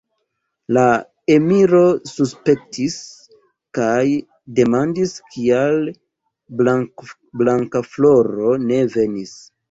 [0.75, 0.83] La
[1.33, 2.95] emiro suspektis
[3.77, 4.05] kaj
[4.59, 5.77] demandis, kial
[7.41, 9.35] Blankafloro ne venis.